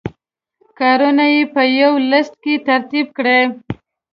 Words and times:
کارونه 0.79 1.25
یې 1.33 1.43
په 1.53 1.61
یوه 1.79 1.99
لست 2.11 2.33
کې 2.43 2.53
ترتیب 2.67 3.07
کړئ. 3.17 3.43